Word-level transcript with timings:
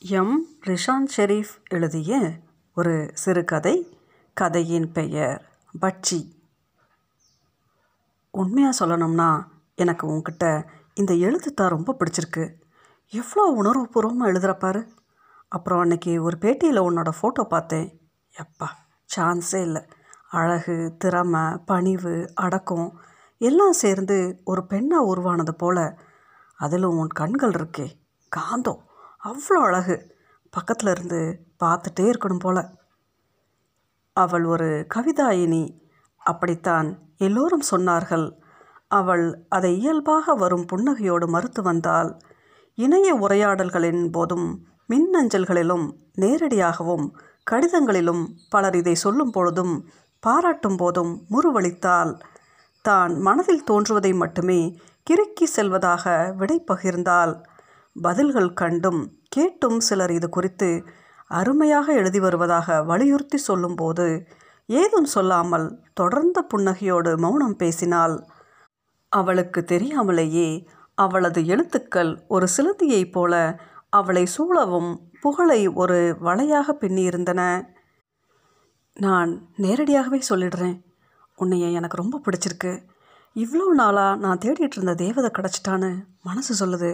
M. 0.00 0.46
Rishan 0.66 1.08
Sharif 1.16 1.52
எழுதிய 1.70 2.30
ஒரு 2.74 3.10
சிறுகதை 3.14 3.98
கதையின் 4.34 4.92
பெயர் 4.92 5.50
பட்சி. 5.80 6.32
உண்மையாக 8.30 8.86
சொல்லணும்னா 8.86 9.44
எனக்கு 9.74 10.06
உங்ககிட்ட 10.06 10.70
இந்த 10.94 11.14
எழுத்துத்தான் 11.14 11.68
ரொம்ப 11.68 11.96
பிடிச்சிருக்கு. 11.98 12.52
எவ்வளோ 13.08 13.62
உணர்வுபூர்வமாக 13.62 14.32
எழுதுகிறப்பாரு 14.32 14.88
அப்புறம் 15.48 15.80
அன்னைக்கு 15.80 16.22
ஒரு 16.22 16.38
பேட்டியில் 16.40 16.86
உன்னோட 16.88 17.12
ஃபோட்டோ 17.22 17.42
பார்த்தேன். 17.44 18.00
எப்பா 18.38 18.66
சான்ஸே 19.16 19.60
இல்லை. 19.60 19.86
அழகு 20.28 20.94
திறமை 20.98 21.56
பணிவு 21.66 22.32
அடக்கம் 22.34 23.00
எல்லாம் 23.38 23.72
சேர்ந்து 23.72 24.40
ஒரு 24.44 24.66
பெண்ணாக 24.66 25.04
உருவானது 25.04 25.54
போல். 25.54 25.98
அதில் 26.56 26.82
உன் 26.82 27.06
கண்கள் 27.06 27.50
இருக்கே 27.50 27.88
காந்தம். 28.36 28.86
அவ்வளோ 29.28 29.60
அழகு. 29.60 30.16
பக்கத்தில் 30.50 30.90
இருந்து 30.90 31.46
பார்த்துட்டே 31.64 32.00
இருக்கணும் 32.00 32.38
போல. 32.38 32.70
அவள் 34.12 34.44
ஒரு 34.44 34.86
கவிதாயினி. 34.94 35.80
அப்படித்தான் 36.18 36.98
எல்லோரும் 37.16 37.62
சொன்னார்கள். 37.70 38.38
அவள் 38.88 39.46
அதை 39.48 39.78
இயல்பாக 39.78 40.34
வரும் 40.34 40.66
புன்னகையோடு 40.72 41.28
மறுத்து 41.28 41.62
வந்தால் 41.62 42.16
இணைய 42.74 43.14
உரையாடல்களின் 43.14 44.10
போதும் 44.10 44.66
மின்னஞ்சல்களிலும் 44.88 45.92
நேரடியாகவும் 46.16 47.10
கடிதங்களிலும் 47.50 48.26
பலர் 48.50 48.74
இதை 48.74 48.94
சொல்லும் 48.94 49.30
பொழுதும் 49.30 49.88
பாராட்டும் 50.20 50.76
போதும் 50.76 51.26
முருவளித்தால் 51.30 52.18
தான் 52.82 53.20
மனதில் 53.20 53.64
தோன்றுவதை 53.64 54.14
மட்டுமே 54.14 54.78
கிறுக்கி 55.10 55.44
செல்வதாக 55.44 56.34
விடை 56.36 56.64
பகிர்ந்தாள். 56.72 57.42
பதில்கள் 58.02 58.52
கண்டும் 58.52 59.17
கேட்டும் 59.28 59.80
சிலர் 59.80 60.10
இது 60.10 60.28
குறித்து 60.28 60.84
அருமையாக 61.26 61.92
எழுதி 61.92 62.20
வருவதாக 62.20 62.82
வலியுறுத்தி 62.82 63.36
சொல்லும்போது 63.36 64.06
ஏதும் 64.66 65.04
சொல்லாமல் 65.04 65.66
தொடர்ந்த 65.94 66.46
புன்னகையோடு 66.54 67.16
மௌனம் 67.16 67.56
பேசினாள். 67.56 68.16
அவளுக்கு 69.12 69.64
தெரியாமலேயே 69.64 70.48
அவளது 70.94 71.46
எழுத்துக்கள் 71.46 72.24
ஒரு 72.28 72.46
சிலந்தியைப் 72.56 73.12
போல 73.12 73.60
அவளை 73.90 74.26
சூழவும் 74.26 74.90
புகழை 75.20 75.68
ஒரு 75.68 76.16
வலையாக 76.22 76.74
பின்னியிருந்தன. 76.80 77.42
நான் 78.96 79.30
நேரடியாகவே 79.56 80.20
சொல்லிடுறேன். 80.28 80.76
உன்னைய 81.38 81.72
எனக்கு 81.72 81.96
ரொம்ப 81.96 82.20
பிடிச்சிருக்கு. 82.24 82.72
இவ்வளோ 83.36 83.66
நாளாக 83.74 84.16
நான் 84.16 84.38
தேடிட்டு 84.38 84.78
இருந்த 84.78 84.94
தேவதை 84.94 85.30
கிடச்சிட்டான்னு 85.30 85.90
மனசு 86.22 86.52
சொல்லுது. 86.60 86.90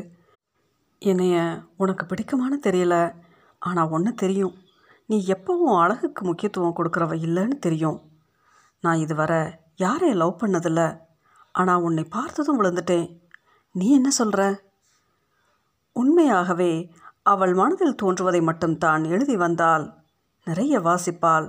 என்னைய 1.13 1.37
உனக்கு 1.77 2.05
பிடிக்குமான்னு 2.07 2.59
தெரியல. 2.67 2.95
ஆனால் 3.59 3.89
ஒன்று 3.89 4.15
தெரியும். 4.15 4.55
நீ 5.07 5.17
எப்போவும் 5.27 5.79
அழகுக்கு 5.79 6.23
முக்கியத்துவம் 6.25 6.77
கொடுக்குறவ 6.77 7.17
இல்லைன்னு 7.27 7.57
தெரியும். 7.59 7.99
நான் 8.81 8.97
இதுவரை 8.97 9.41
யாரையும் 9.77 10.17
லவ் 10.17 10.41
பண்ணதில்ல. 10.43 10.83
ஆனால் 11.53 11.83
உன்னை 11.83 12.05
பார்த்ததும் 12.05 12.61
விழுந்துட்டேன். 12.61 13.09
நீ 13.75 13.87
என்ன 13.91 14.11
சொல்கிற 14.11 14.43
உண்மையாகவே 15.97 16.73
அவள் 17.23 17.55
மனதில் 17.55 17.95
தோன்றுவதை 17.95 18.41
மட்டும் 18.41 18.79
தான் 18.79 19.05
எழுதி 19.05 19.37
வந்தால் 19.37 19.85
நிறைய 20.47 20.81
வாசிப்பால் 20.81 21.47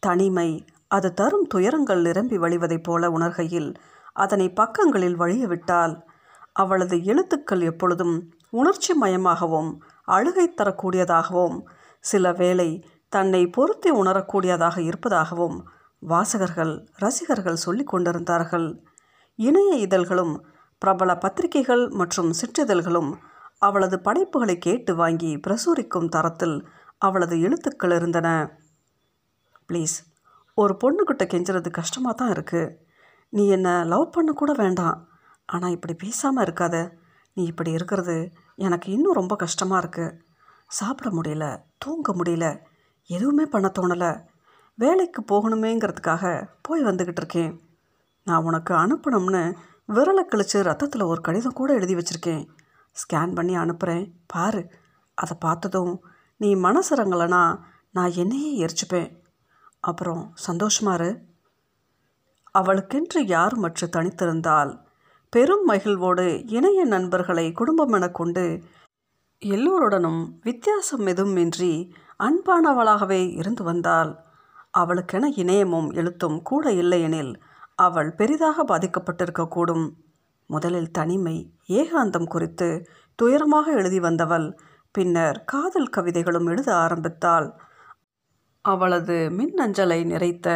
தனிமை 0.00 0.48
அது 0.88 1.08
தரும் 1.14 1.46
துயரங்கள் 1.46 2.02
நிரம்பி 2.02 2.36
வழிவதைப் 2.38 2.82
போல 2.82 3.10
உணர்கையில் 3.10 3.70
அதனை 4.12 4.46
பக்கங்களில் 4.52 5.16
வழியவிட்டால் 5.16 5.94
அவளது 6.52 6.96
எழுத்துக்கள் 7.04 7.60
எப்பொழுதும் 7.60 8.16
உணர்ச்சி 8.52 8.92
மயமாகவும் 9.02 9.70
அழுகை 10.08 10.46
தரக்கூடியதாகவும் 10.50 11.58
சில 12.04 12.32
வேளை 12.32 12.68
தன்னை 13.08 13.42
பொருத்தி 13.46 13.90
உணரக்கூடியதாக 13.90 14.76
இருப்பதாகவும் 14.80 15.56
வாசகர்கள் 16.02 16.72
ரசிகர்கள் 17.02 17.62
சொல்லி 17.64 17.84
கொண்டிருந்தார்கள். 17.84 18.68
இணைய 19.38 19.72
இதழ்களும் 19.86 20.34
பிரபல 20.82 21.10
பத்திரிகைகள் 21.24 21.84
மற்றும் 22.00 22.30
சிற்றிதழ்களும் 22.40 23.10
அவளது 23.66 23.96
படைப்புகளை 24.06 24.56
கேட்டு 24.58 24.92
வாங்கி 24.94 25.30
பிரசுரிக்கும் 25.46 26.12
தரத்தில் 26.14 26.56
அவளது 27.06 27.36
எழுத்துக்கள் 27.46 27.94
இருந்தன. 27.98 28.28
ப்ளீஸ் 29.68 29.96
ஒரு 30.54 30.74
பொண்ணுக்கிட்ட 30.82 31.24
கெஞ்சுறது 31.32 31.70
கஷ்டமாக 31.70 32.14
தான் 32.14 32.32
இருக்குது 32.34 32.74
நீ 33.32 33.42
என்னை 33.56 33.74
லவ் 33.92 34.12
பண்ண 34.14 34.30
கூட 34.32 34.52
வேண்டாம். 34.52 34.98
ஆனால் 35.48 35.74
இப்படி 35.76 35.94
பேசாமல் 35.94 36.44
இருக்காத. 36.46 36.76
நீ 37.36 37.42
இப்படி 37.44 37.70
இருக்கிறது 37.78 38.16
எனக்கு 38.58 38.92
இன்னும் 38.92 39.18
ரொம்ப 39.20 39.36
கஷ்டமாக 39.36 39.86
இருக்குது 39.86 40.18
சாப்பிட 40.68 41.08
முடியல 41.10 41.62
தூங்க 41.78 42.12
முடியல 42.12 42.46
எதுவுமே 43.06 43.44
பண்ண 43.44 43.70
தோணலை. 43.78 44.12
வேலைக்கு 44.74 45.20
போகணுமேங்கிறதுக்காக 45.22 46.48
போய் 46.62 46.84
வந்துக்கிட்டு 46.84 47.22
இருக்கேன். 47.22 47.52
நான் 48.24 48.42
உனக்கு 48.42 48.74
அனுப்பணும்னு 48.74 49.42
விரலை 49.88 50.24
கழித்து 50.24 50.62
ரத்தத்தில் 50.62 51.02
ஒரு 51.02 51.20
கடிதம் 51.20 51.52
கூட 51.52 51.72
எழுதி 51.72 51.94
வச்சுருக்கேன். 51.94 52.44
ஸ்கேன் 53.00 53.34
பண்ணி 53.34 53.54
அனுப்புகிறேன் 53.54 54.04
பாரு. 54.26 54.62
அதை 55.14 55.36
பார்த்ததும் 55.40 55.92
நீ 56.36 56.54
மனசிறங்கலைனா 56.54 57.42
நான் 57.90 58.12
என்னையே 58.12 58.50
எரிச்சுப்பேன். 58.64 59.10
அப்புறம் 59.80 60.22
சந்தோஷமாரு 60.46 61.10
அவளுக்கென்று 62.58 63.20
யார் 63.26 63.54
மற்ற 63.54 63.86
தனித்திருந்தால் 63.86 64.72
பெரும் 65.32 65.64
மகிழ்வோடு 65.64 66.46
இணைய 66.46 66.84
நண்பர்களை 66.84 67.52
குடும்பம் 67.52 67.92
என 67.92 68.08
கொண்டு 68.08 68.44
எல்லோருடனும் 69.38 70.20
வித்தியாசம் 70.42 71.06
எதுவுமின்றி 71.06 71.72
அன்பானவளாகவே 72.18 73.20
இருந்து 73.32 73.64
வந்தாள். 73.64 74.10
அவளுக்கென 74.70 75.28
இணையமும் 75.36 75.92
எழுத்தும் 75.92 76.42
கூட 76.42 76.72
இல்லையெனில் 76.72 77.32
அவள் 77.76 78.10
பெரிதாக 78.14 78.64
பாதிக்கப்பட்டிருக்கக்கூடும். 78.64 79.86
முதலில் 80.46 80.90
தனிமை 80.90 81.36
ஏகாந்தம் 81.68 82.26
குறித்து 82.26 82.68
துயரமாக 83.18 83.66
எழுதி 83.66 84.00
வந்தவள் 84.00 84.48
பின்னர் 84.94 85.44
காதல் 85.44 85.94
கவிதைகளும் 85.96 86.46
எழுத 86.46 86.68
ஆரம்பித்தாள். 86.76 87.48
அவளது 88.64 89.16
மின்னஞ்சலை 89.30 90.00
நிறைத்த 90.04 90.48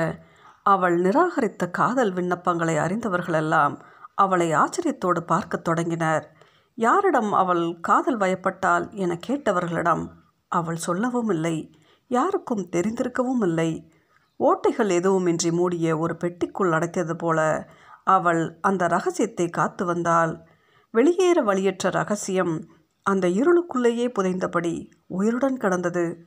அவள் 0.62 0.96
நிராகரித்த 1.00 1.70
காதல் 1.70 2.12
விண்ணப்பங்களை 2.12 2.76
அறிந்தவர்களெல்லாம் 2.78 3.74
அவளை 4.14 4.54
ஆச்சரியத்தோடு 4.54 5.20
பார்க்கத் 5.20 5.64
தொடங்கினர். 5.64 6.36
யாரிடம் 6.74 7.32
அவள் 7.32 7.80
காதல் 7.80 8.16
வயப்பட்டாள் 8.16 8.92
என 8.92 9.18
கேட்டவர்களிடம் 9.26 10.08
அவள் 10.48 10.76
சொல்லவும் 10.76 11.28
இல்லை 11.28 11.80
யாருக்கும் 12.06 12.68
தெரிந்திருக்கவும் 12.72 13.42
இல்லை. 13.42 13.92
ஓட்டைகள் 14.40 14.90
எதுவுமின்றி 14.90 15.52
மூடிய 15.52 15.98
ஒரு 15.98 16.16
பெட்டிக்குள் 16.20 16.72
அடைத்தது 16.72 17.14
போல 17.14 17.68
அவள் 18.04 18.58
அந்த 18.60 18.86
ரகசியத்தை 18.86 19.48
காத்து 19.48 19.84
வந்தாள். 19.84 20.46
வெளியேற 20.90 21.42
வழியற்ற 21.42 21.90
ரகசியம் 21.90 22.68
அந்த 23.02 23.28
இருளுக்குள்ளேயே 23.28 24.06
புதைந்தபடி 24.08 24.90
உயிருடன் 25.06 25.56
கடந்தது. 25.56 26.26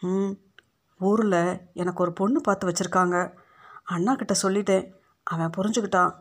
ம் 0.00 0.30
ஊரில் 0.98 1.60
எனக்கு 1.74 2.02
ஒரு 2.02 2.12
பொண்ணு 2.12 2.40
பார்த்து 2.40 2.68
வச்சுருக்காங்க. 2.68 3.32
அண்ணா 3.84 4.14
கிட்ட 4.14 4.34
சொல்லிட்டேன். 4.42 4.86
அவன் 5.22 5.50
புரிஞ்சுக்கிட்டான். 5.56 6.12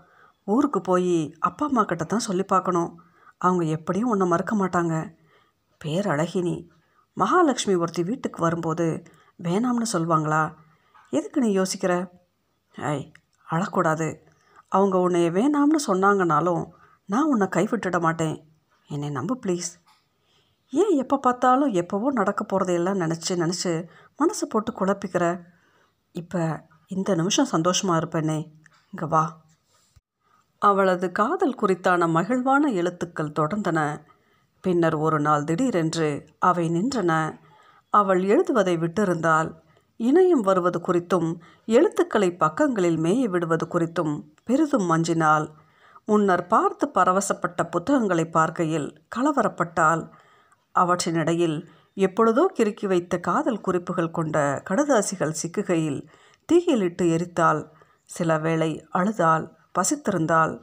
ஊருக்கு 0.46 0.82
போய் 0.82 1.36
அப்பா 1.40 1.66
அம்மா 1.66 1.84
கிட்ட 1.84 2.04
தான் 2.04 2.20
சொல்லி 2.20 2.44
பார்க்கணும். 2.44 3.00
அவங்க 3.38 3.64
எப்படியும் 3.64 4.10
உன்னை 4.10 4.28
மறக்க 4.28 4.56
மாட்டாங்க. 4.56 5.16
பேர் 5.78 6.08
அழகினி 6.08 6.70
மகாலட்சுமி 7.14 7.76
ஒருத்தி 7.76 8.04
வீட்டுக்கு 8.04 8.42
வரும்போது 8.42 9.06
வேணாம்னு 9.44 9.88
சொல்வாங்களா? 9.94 10.54
எதுக்கு 11.10 11.42
நீ 11.42 11.60
யோசிக்கிற? 11.60 12.10
ஐய் 12.76 13.12
அழக்கூடாது. 13.52 14.20
அவங்க 14.68 15.00
உன்னை 15.00 15.30
வேணாம்னு 15.30 15.80
சொன்னாங்கனாலும் 15.88 16.64
நான் 17.06 17.24
உன்னை 17.24 17.48
கைவிட்டுட 17.48 18.00
மாட்டேன். 18.00 18.36
என்னை 18.88 19.10
நம்பு 19.10 19.40
ப்ளீஸ். 19.46 19.72
ஏன் 20.70 20.96
எப்போ 20.98 21.18
பார்த்தாலும் 21.18 21.74
எப்போவோ 21.74 22.12
நடக்க 22.12 22.46
போகிறதையெல்லாம் 22.46 23.02
நினச்சி 23.04 23.34
நினச்சி 23.36 23.72
மனசை 24.20 24.46
போட்டு 24.50 24.72
குழப்பிக்கிற? 24.72 25.42
இப்போ 26.12 26.68
இந்த 26.88 27.16
நிமிஷம் 27.16 27.46
சந்தோஷமாக 27.46 28.00
இருப்பேனே. 28.02 28.40
இங்கே 28.90 29.06
வா. 29.06 29.43
அவளது 30.64 31.12
காதல் 31.12 31.60
குறித்தான 31.62 32.08
மகிழ்வான 32.08 32.74
எழுத்துக்கள் 32.74 33.36
தொடர்ந்தன. 33.40 33.80
பின்னர் 34.64 34.96
ஒரு 34.96 35.20
நாள் 35.20 35.44
திடீரென்று 35.44 36.26
அவை 36.40 36.66
நின்றன. 36.70 37.12
அவள் 37.90 38.22
எழுதுவதை 38.24 38.76
விட்டிருந்தால் 38.78 39.50
இணையம் 40.00 40.44
வருவது 40.44 40.80
குறித்தும் 40.80 41.30
எழுத்துக்களை 41.66 42.30
பக்கங்களில் 42.36 43.00
மேய 43.00 43.24
விடுவது 43.24 43.66
குறித்தும் 43.66 44.14
பெரிதும் 44.44 44.88
மஞ்சினாள். 44.92 45.46
முன்னர் 46.06 46.46
பார்த்து 46.48 46.86
பரவசப்பட்ட 46.88 47.64
புத்தகங்களை 47.70 48.26
பார்க்கையில் 48.28 48.88
கலவரப்பட்டால் 49.16 50.04
அவற்றினிடையில் 50.76 51.58
எப்பொழுதோ 51.98 52.44
கிறுக்கி 52.60 52.88
வைத்த 52.88 53.18
காதல் 53.20 53.62
குறிப்புகள் 53.62 54.12
கொண்ட 54.12 54.38
கடுதாசிகள் 54.70 55.40
சிக்குகையில் 55.42 56.02
தீயிலிட்டு 56.50 57.06
எரித்தாள். 57.18 57.62
சில 58.10 58.38
வேளை 58.38 58.72
அழுதாள். 58.92 59.46
பசித்திருந்தாள். 59.80 60.54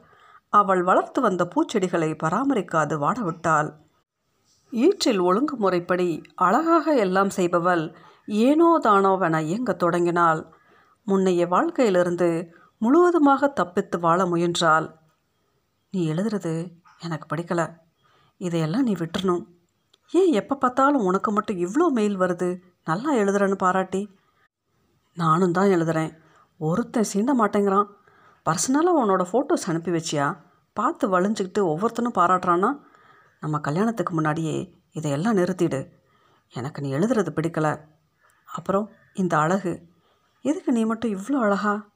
அவள் 0.52 0.82
வளர்த்து 0.82 1.20
வந்த 1.20 1.48
பூச்செடிகளை 1.54 2.10
பராமரிக்காது 2.22 2.94
வாடவிட்டாள். 2.98 3.70
ஈற்றில் 4.72 5.20
ஒழுங்குமுறைப்படி 5.20 6.22
அழகாக 6.34 6.94
எல்லாம் 6.94 7.30
செய்பவள் 7.36 7.94
ஏனோ 8.24 8.80
தானோவென 8.82 9.40
இயங்கத் 9.40 9.78
தொடங்கினாள். 9.78 10.46
முன்னைய 11.06 11.48
வாழ்க்கையிலிருந்து 11.48 12.52
முழுவதுமாக 12.78 13.48
தப்பித்து 13.48 14.00
வாழ 14.00 14.26
முயன்றாள். 14.26 14.86
நீ 15.90 16.12
எழுதுறது 16.12 16.72
எனக்கு 17.00 17.36
பிடிக்கல. 17.36 17.60
இதையெல்லாம் 18.36 18.82
நீ 18.82 18.92
விட்டுறணும். 18.92 19.44
ஏன் 20.12 20.32
எப்போ 20.32 20.54
பார்த்தாலும் 20.56 21.04
உனக்கு 21.04 21.32
மட்டும் 21.32 21.58
இவ்வளோ 21.58 21.88
மெயில் 21.88 22.18
வருது? 22.18 22.60
நல்லா 22.84 23.14
எழுதுறேன்னு 23.14 23.54
பாராட்டி. 23.54 24.18
நானும் 25.14 25.52
தான் 25.52 25.68
எழுதுறேன். 25.68 26.12
ஒருத்தன் 26.60 27.10
சீண்ட 27.12 27.32
மாட்டேங்கிறான். 27.38 27.88
பர்சனலாக 28.50 29.04
உன்னோட 29.04 29.24
ஃபோட்டோஸ் 29.32 29.66
அனுப்பி 29.66 29.90
வச்சியா? 29.90 30.36
பார்த்து 30.72 31.20
வளைஞ்சிக்கிட்டு 31.20 31.58
ஒவ்வொருத்தனும் 31.58 32.18
பாராட்டுறான்னா? 32.18 32.78
நம்ம 33.40 33.58
கல்யாணத்துக்கு 33.58 34.12
முன்னாடியே 34.12 34.76
இதையெல்லாம் 34.92 35.36
நிறுத்திடு. 35.36 35.88
எனக்கு 36.52 36.82
நீ 36.82 36.92
எழுதுறது 36.92 37.28
பிடிக்கல. 37.34 37.80
அப்புறம் 38.44 38.90
இந்த 39.14 39.38
அழகு. 39.38 39.82
எதுக்கு 40.42 40.72
நீ 40.72 40.84
மட்டும் 40.84 41.10
இவ்வளோ 41.10 41.32
அழகா? 41.32 41.86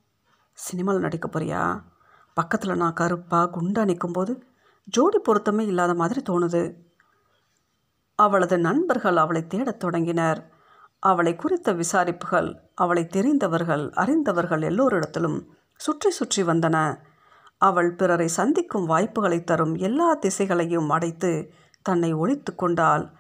சினிமாவில் 0.53 1.01
நடிக்க 1.01 1.29
போறியா? 1.29 1.83
பக்கத்தில் 2.35 2.77
நான் 2.77 2.93
கருப்பாக 2.93 3.51
குண்டாக 3.51 3.87
நிற்கும்போது 3.87 4.47
ஜோடி 4.85 5.19
பொருத்தமே 5.19 5.67
இல்லாத 5.67 5.95
மாதிரி 5.95 6.23
தோணுது. 6.29 6.75
அவளது 8.15 8.59
நண்பர்கள் 8.59 9.17
அவளை 9.17 9.47
தேடத் 9.47 9.81
தொடங்கினர். 9.81 10.53
அவளை 10.99 11.37
குறித்த 11.37 11.75
விசாரிப்புகள் 11.75 12.61
அவளை 12.75 13.07
தெரிந்தவர்கள் 13.07 13.91
அறிந்தவர்கள் 13.91 14.61
எல்லோரிடத்திலும் 14.61 15.45
சுற்றி 15.77 16.11
சுற்றி 16.11 16.43
வந்தன. 16.43 17.01
அவள் 17.59 17.95
பிறரை 17.95 18.29
சந்திக்கும் 18.29 18.87
வாய்ப்புகளை 18.87 19.45
தரும் 19.45 19.75
எல்லா 19.75 20.17
திசைகளையும் 20.17 20.89
அடைத்து 20.89 21.53
தன்னை 21.83 22.13
ஒழித்து 22.13 22.55
கொண்டாள். 22.55 23.13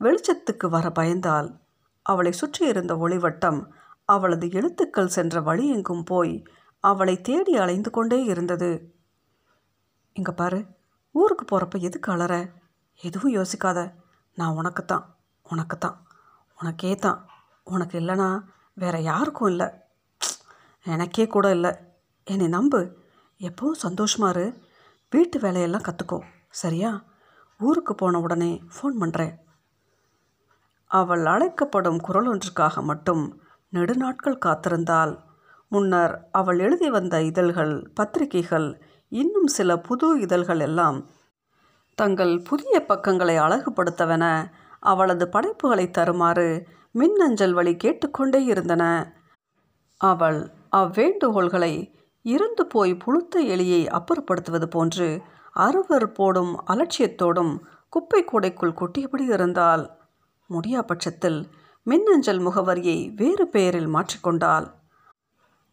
வெளிச்சத்துக்கு 0.00 0.68
வர 0.68 0.88
பயந்தாள். 0.88 1.58
அவளை 2.02 2.32
சுற்றியிருந்த 2.32 2.94
ஒளிவட்டம் 2.94 3.66
அவளது 4.04 4.50
எழுத்துக்கள் 4.50 5.06
சென்ற 5.06 5.40
வழியெங்கும் 5.40 6.04
போய் 6.04 6.44
அவளை 6.80 7.20
தேடி 7.20 7.56
அலைந்து 7.56 7.90
கொண்டே 7.90 8.24
இருந்தது. 8.24 8.94
இங்க 10.12 10.32
பாரு 10.32 10.64
ஊருக்கு 11.10 11.44
போகிறப்ப 11.44 11.78
எதுக்கு 11.80 12.12
அலற? 12.12 12.50
எதுவும் 12.94 13.34
யோசிக்காத. 13.34 13.92
நான் 14.34 14.56
உனக்குத்தான் 14.56 15.04
உனக்குத்தான் 15.46 15.96
உனக்கே 16.58 16.94
தான் 16.94 17.26
உனக்கு 17.64 18.00
இல்லைனா 18.00 18.42
வேற 18.74 19.00
யாருக்கும் 19.00 19.48
இல்லை. 19.48 19.68
எனக்கே 20.82 21.26
கூட 21.26 21.50
இல்லை. 21.50 21.85
என்னை 22.26 22.46
நம்பு. 22.48 22.96
எப்பவும் 23.40 23.80
சந்தோஷமாக 23.82 24.40
இரு. 24.40 24.46
வீட்டு 25.10 25.38
வேலையெல்லாம் 25.38 25.82
கற்றுக்கோ 25.82 26.20
சரியா? 26.50 27.04
ஊருக்கு 27.60 27.94
போன 27.94 28.20
உடனே 28.20 28.62
ஃபோன் 28.74 28.96
பண்ணுறேன் 29.00 29.34
அவள் 30.90 31.24
அழைக்கப்படும் 31.24 31.98
குரல் 31.98 32.28
ஒன்றுக்காக 32.28 32.82
மட்டும் 32.82 33.22
நெடுநாட்கள் 33.72 34.42
காத்திருந்தால் 34.46 35.18
முன்னர் 35.68 36.28
அவள் 36.32 36.58
எழுதி 36.58 36.90
வந்த 36.90 37.22
இதழ்கள் 37.22 37.90
பத்திரிகைகள் 37.94 38.80
இன்னும் 39.08 39.46
சில 39.46 39.76
புது 39.78 40.20
இதழ்கள் 40.20 40.60
எல்லாம் 40.60 40.98
தங்கள் 41.94 42.42
புதிய 42.42 42.84
பக்கங்களை 42.84 43.38
அழகுபடுத்தவென 43.38 44.24
அவளது 44.80 45.28
படைப்புகளை 45.28 45.90
தருமாறு 45.90 46.48
மின்னஞ்சல் 46.90 47.52
வழி 47.52 47.76
கேட்டுக்கொண்டே 47.76 48.44
இருந்தன. 48.44 48.84
அவள் 50.00 50.40
அவ்வேண்டுகோள்களை 50.72 51.72
இறந்து 52.26 52.66
போய் 52.66 52.94
புழுத்த 52.96 53.40
எலியை 53.40 53.82
அப்புறப்படுத்துவது 53.88 54.66
போன்று 54.66 55.08
அருவருப்போடும் 55.56 56.52
அலட்சியத்தோடும் 56.66 57.52
குப்பை 57.88 58.24
கூடைக்குள் 58.24 58.78
கொட்டியபடி 58.78 59.26
இருந்தால் 59.30 59.84
முடியா 60.50 60.82
பட்சத்தில் 60.82 61.38
மின்னஞ்சல் 61.86 62.40
முகவரியை 62.40 62.98
வேறு 63.14 63.44
பெயரில் 63.48 63.90
மாற்றிக்கொண்டாள் 63.94 64.66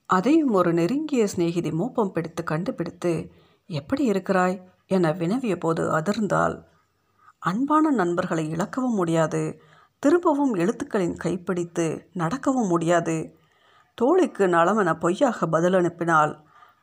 அதையும் 0.09 0.51
ஒரு 0.51 0.73
நெருங்கிய 0.73 1.27
சிநேகிதி 1.27 1.71
மோப்பம் 1.71 2.11
பிடித்து 2.11 2.43
கண்டுபிடித்து 2.43 3.13
எப்படி 3.69 4.03
இருக்கிறாய்? 4.05 4.55
என 4.87 5.11
வினவிய 5.11 5.55
போது 5.57 5.83
அதிர்ந்தாள். 5.97 6.55
அன்பான 7.39 7.91
நண்பர்களை 7.91 8.43
இழக்கவும் 8.51 8.97
முடியாது 8.99 9.41
திரும்பவும் 10.03 10.53
எழுத்துக்களின் 10.53 11.15
கைப்பிடித்து 11.15 11.85
நடக்கவும் 12.13 12.67
முடியாது. 12.67 13.15
தோழிக்கு 13.93 14.47
நலமென 14.47 14.99
பொய்யாக 14.99 15.47
பதில் 15.47 15.73
அனுப்பினாள். 15.73 16.35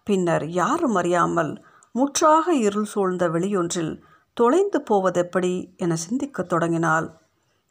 பின்னர் 0.04 0.48
யாரும் 0.48 0.94
அறியாமல் 0.94 1.64
முற்றாக 1.92 2.54
இருள் 2.54 2.84
சூழ்ந்த 2.84 3.28
வெளியொன்றில் 3.28 4.00
தொலைந்து 4.32 4.82
போவதெப்படி 4.90 5.76
என 5.76 5.96
சிந்திக்கத் 5.96 6.48
தொடங்கினாள். 6.48 7.20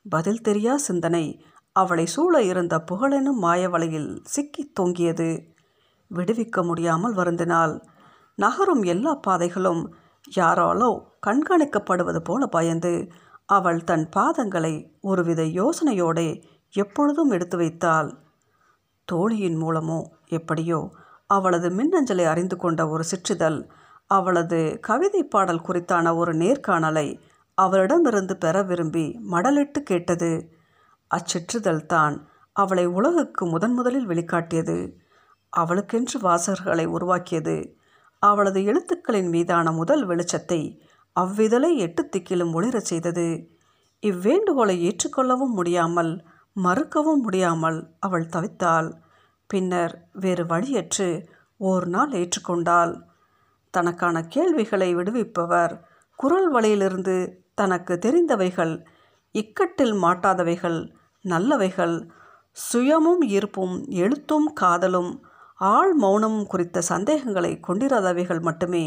பதில் 0.10 0.42
தெரியா 0.44 0.76
சிந்தனை 0.76 1.46
அவளை 1.72 2.06
சூழ 2.06 2.44
இருந்த 2.44 2.84
புகழெனும் 2.92 3.42
மாயவலையில் 3.42 4.20
சிக்கித் 4.24 4.76
தொங்கியது. 4.76 5.44
விடுவிக்க 6.16 6.64
முடியாமல் 6.64 7.16
வருந்தினாள். 7.16 7.82
நகரும் 8.36 8.84
எல்லா 8.84 9.16
பாதைகளும் 9.16 9.94
யாராலோ 10.36 11.02
கண்காணிக்கப்படுவது 11.28 12.20
போல 12.20 12.46
பயந்து 12.46 13.08
அவள் 13.46 13.84
தன் 13.84 14.10
பாதங்களை 14.16 14.92
ஒருவித 15.02 15.44
யோசனையோடே 15.44 16.44
எப்பொழுதும் 16.72 17.30
எடுத்து 17.30 17.58
வைத்தாள். 17.58 18.18
தோழியின் 19.12 19.62
மூலமோ? 19.62 20.00
எப்படியோ? 20.28 20.92
அவளது 21.28 21.70
மின்னஞ்சலை 21.70 22.26
அறிந்து 22.26 22.58
கொண்ட 22.58 22.88
ஒரு 22.88 23.04
சிற்றிதழ் 23.04 23.70
அவளது 24.06 24.80
கவிதை 24.82 25.24
பாடல் 25.24 25.66
குறித்தான 25.68 26.16
ஒரு 26.16 26.34
நேர்காணலை 26.34 27.20
அவளிடமிருந்து 27.54 28.38
பெற 28.38 28.64
விரும்பி 28.64 29.20
மடலிட்டு 29.32 29.80
கேட்டது. 29.84 30.32
அச்சிற்றுதல் 31.12 31.86
தான் 31.86 32.28
அவளை 32.54 32.86
உலகுக்கு 32.86 33.46
முதன் 33.46 33.74
முதலில் 33.74 34.08
வெளிக்காட்டியது. 34.08 34.78
அவளுக்கென்று 35.50 36.18
வாசகர்களை 36.20 36.86
உருவாக்கியது. 36.86 37.78
அவளது 38.20 38.60
எழுத்துக்களின் 38.64 39.30
மீதான 39.30 39.72
முதல் 39.72 40.08
வெளிச்சத்தை 40.08 40.62
அவ்விதழை 41.16 41.78
எட்டு 41.78 42.04
திக்கிலும் 42.04 42.54
ஒளிரச் 42.54 42.90
செய்தது. 42.92 43.28
இவ்வேண்டுகோளை 44.04 44.76
ஏற்றுக்கொள்ளவும் 44.80 45.56
முடியாமல் 45.56 46.12
மறுக்கவும் 46.64 47.22
முடியாமல் 47.22 47.80
அவள் 48.00 48.28
தவித்தாள். 48.28 48.90
பின்னர் 49.50 49.94
வேறு 50.14 50.44
வழியற்று 50.44 51.10
ஓர் 51.60 51.86
நாள் 51.88 52.12
ஏற்றுக்கொண்டாள். 52.12 52.94
தனக்கான 53.74 54.22
கேள்விகளை 54.28 54.96
விடுவிப்பவர் 54.96 55.74
குரல் 56.20 56.50
வழியிலிருந்து 56.52 57.16
தனக்கு 57.54 57.94
தெரிந்தவைகள் 58.06 58.74
இக்கட்டில் 59.36 59.96
மாட்டாதவைகள் 60.04 60.80
நல்லவைகள் 61.26 61.96
சுயமும் 62.58 63.24
ஈர்ப்பும் 63.28 63.76
எழுத்தும் 63.96 64.48
காதலும் 64.54 65.12
ஆள் 65.56 65.94
மௌனமும் 66.02 66.48
குறித்த 66.48 66.82
சந்தேகங்களை 66.82 67.60
கொண்டிராதவைகள் 67.68 68.42
மட்டுமே 68.42 68.86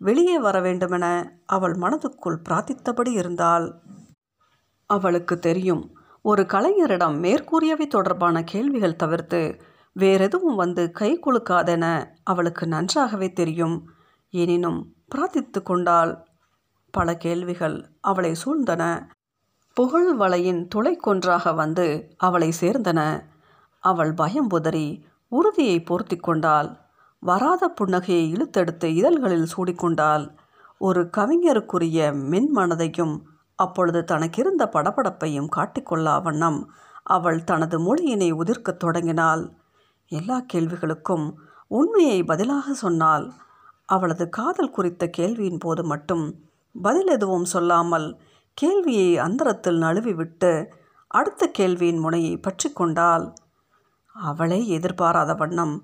வெளியே 0.00 0.36
வர 0.38 0.56
வேண்டுமென 0.60 1.06
அவள் 1.46 1.74
மனதுக்குள் 1.74 2.38
பிரார்த்தித்தபடி 2.48 3.12
இருந்தாள். 3.12 3.66
அவளுக்கு 4.90 5.38
தெரியும் 5.38 5.84
ஒரு 6.24 6.42
கலைஞரிடம் 6.42 7.16
மேற்கூறியவை 7.20 7.86
தொடர்பான 7.86 8.44
கேள்விகள் 8.44 8.96
தவிர்த்து 8.96 9.40
வேறெதுவும் 9.92 10.54
வந்து 10.54 10.90
கை 10.90 11.18
குலுக்காதென 11.18 11.84
அவளுக்கு 12.22 12.66
நன்றாகவே 12.66 13.32
தெரியும். 13.32 13.90
எனினும் 14.30 14.94
பிரார்த்தித்து 15.14 15.62
கொண்டால் 15.62 16.24
பல 16.90 17.16
கேள்விகள் 17.16 17.76
அவளை 18.00 18.32
சூழ்ந்தன. 18.44 18.82
புகழ் 19.76 20.10
வலையின் 20.18 20.62
துளைக்கொன்றாக 20.74 21.54
வந்து 21.54 22.14
அவளை 22.16 22.52
சேர்ந்தன. 22.60 23.00
அவள் 23.80 24.14
பயம் 24.14 24.50
உதறி 24.50 25.04
உறுதியை 25.28 25.82
போர்த்தி 25.82 26.16
கொண்டாள். 26.16 26.70
வராத 27.22 27.72
புன்னகையை 27.80 28.24
இழுத்தெடுத்து 28.32 28.84
இதழ்களில் 28.84 29.52
சூடிக்கொண்டாள் 29.56 30.26
ஒரு 30.78 31.10
கவிஞருக்குரிய 31.16 31.98
மென்மனதையும் 32.30 33.14
அப்பொழுது 33.58 34.00
தனக்கிருந்த 34.02 34.64
படபடப்பையும் 34.66 35.52
காட்டிக்கொள்ளா 35.56 36.14
வண்ணம் 36.22 36.60
அவள் 37.02 37.40
தனது 37.44 37.76
மொழியினை 37.78 38.28
உதிர்க்கத் 38.32 38.76
தொடங்கினாள். 38.76 39.42
எல்லா 40.12 40.36
கேள்விகளுக்கும் 40.52 41.26
உண்மையை 41.70 42.18
பதிலாக 42.24 42.74
சொன்னாள் 42.74 43.26
அவளது 43.88 44.24
காதல் 44.28 44.70
குறித்த 44.70 45.04
கேள்வியின் 45.16 45.58
போது 45.58 45.82
மட்டும் 45.84 46.24
பதில் 46.74 47.06
எதுவும் 47.06 47.44
சொல்லாமல் 47.44 48.08
கேள்வியை 48.58 49.10
அந்தரத்தில் 49.18 49.78
நழுவிவிட்டு 49.82 50.52
அடுத்த 51.10 51.48
கேள்வியின் 51.58 51.98
முனையை 51.98 52.34
பற்றி 52.36 52.68
கொண்டாள். 52.72 53.26
அவளே 54.16 54.58
எதிர்பாராத 54.66 55.32
வண்ணம் 55.34 55.74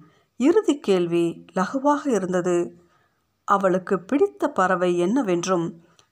இறுதி 0.41 0.75
கேள்வி 0.79 1.25
லகுவாக 1.55 2.03
இருந்தது. 2.09 2.57
அவளுக்கு 3.49 3.95
பிடித்த 4.01 4.49
பறவை 4.49 4.91
என்னவென்றும் 4.99 5.67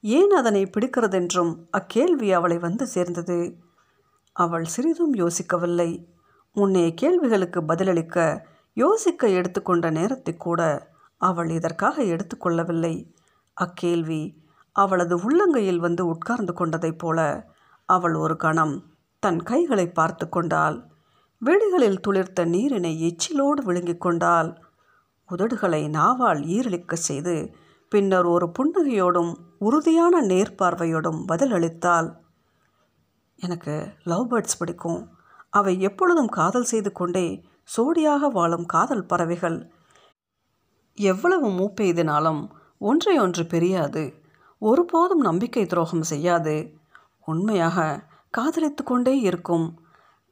ஏன் 0.05 0.31
அதனை 0.31 0.62
பிடிக்கிறதென்றும் 0.64 1.52
அக்கேள்வி 1.71 2.33
அவளை 2.33 2.59
வந்து 2.59 2.87
சேர்ந்தது. 2.87 3.38
அவள் 4.33 4.64
சிறிதும் 4.64 5.14
யோசிக்கவில்லை. 5.14 5.90
முன்னைய 6.57 6.95
கேள்விகளுக்கு 6.95 7.61
பதிலளிக்க 7.62 8.47
யோசிக்க 8.75 9.28
எடுத்துக்கொண்ட 9.28 9.90
நேரத்தை 9.90 10.37
கூட 10.37 10.61
அவள் 11.17 11.50
இதற்காக 11.50 12.02
எடுத்துக்கொள்ளவில்லை 12.02 12.95
அக்கேள்வி 13.57 14.23
அவளது 14.73 15.14
உள்ளங்கையில் 15.19 15.76
வந்து 15.76 16.07
உட்கார்ந்து 16.07 16.52
கொண்டதைப் 16.52 16.99
போல 16.99 17.19
அவள் 17.88 18.14
ஒரு 18.14 18.37
கணம் 18.37 18.75
தன் 19.23 19.43
கைகளை 19.43 19.87
பார்த்து 19.88 20.28
கொண்டாள். 20.28 20.76
வெடிகளில் 21.43 22.02
துளிர்த்த 22.09 22.45
நீரினை 22.45 22.93
எச்சிலோடு 23.00 23.62
விழுங்கிக் 23.62 24.00
கொண்டாள். 24.00 24.50
உதடுகளை 25.28 25.83
நாவால் 25.88 26.43
ஈரலிக்க 26.57 26.93
செய்து 26.93 27.35
பின்னர் 27.88 28.25
ஒரு 28.25 28.52
புன்னகையோடும் 28.59 29.35
உறுதியான 29.59 30.23
நேர்பார்வையோடும் 30.23 31.25
பதிலளித்தாள் 31.28 32.16
எனக்கு 33.37 33.92
லவ் 34.04 34.33
பேர்ட்ஸ் 34.33 34.59
பிடிக்கும். 34.59 35.11
அவை 35.50 35.80
எப்பொழுதும் 35.80 36.28
காதல் 36.28 36.64
செய்து 36.64 36.92
கொண்டே 36.92 37.45
சோடியாக 37.76 38.30
வாழும் 38.30 38.66
காதல் 38.66 39.07
பறவைகள். 39.07 39.71
எவ்வளவு 40.95 41.49
மூப்பெய்தினாலும் 41.49 42.49
ஒன்றை 42.78 43.18
ஒன்று 43.18 43.42
பெரியாது. 43.42 44.14
ஒருபோதும் 44.59 45.21
நம்பிக்கை 45.21 45.66
துரோகம் 45.66 46.02
செய்யாது. 46.02 46.75
உண்மையாக 47.25 48.04
காதலித்து 48.30 48.85
கொண்டே 48.85 49.21
இருக்கும். 49.21 49.80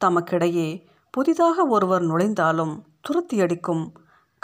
தமக்கிடையே 0.05 0.87
புதிதாக 1.11 1.67
ஒருவர் 1.67 2.03
நுழைந்தாலும் 2.03 2.83
துரத்தியடிக்கும். 3.09 3.93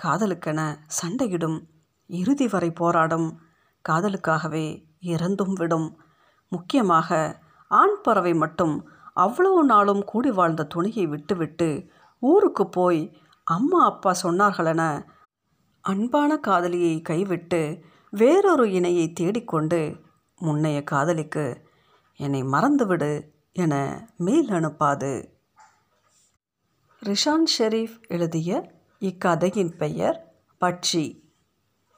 காதலுக்கென 0.02 0.76
சண்டையிடும். 0.87 1.66
இறுதி 2.12 2.49
வரை 2.49 2.71
போராடும். 2.71 3.40
காதலுக்காகவே 3.88 4.85
இறந்தும் 5.00 5.52
விடும். 5.52 6.00
முக்கியமாக 6.49 7.40
ஆண் 7.69 8.00
பறவை 8.02 8.35
மட்டும் 8.35 8.88
அவ்வளவு 9.14 9.64
நாளும் 9.64 10.04
கூடி 10.04 10.31
வாழ்ந்த 10.31 10.64
துணியை 10.64 11.07
விட்டுவிட்டு 11.07 11.88
ஊருக்கு 12.19 12.69
போய் 12.69 13.19
அம்மா 13.45 13.85
அப்பா 13.85 14.14
சொன்னார்களென 14.23 15.07
அன்பான 15.81 16.38
காதலியை 16.38 17.00
கைவிட்டு 17.00 17.85
வேறொரு 18.11 18.73
இணையை 18.73 19.12
தேடிக்கொண்டு 19.12 20.00
முன்னைய 20.40 20.85
காதலிக்கு 20.85 21.69
என்னை 22.16 22.42
மறந்துவிடு 22.42 23.23
என 23.52 23.75
மேல் 24.16 24.49
அனுப்பாது. 24.49 25.28
ரிஷான் 27.04 27.47
ஷெரீஃப் 27.59 28.09
எழுதிய 28.09 28.71
இக்கதையின் 28.99 29.76
பெயர் 29.76 30.35
பட்சி. 30.61 31.22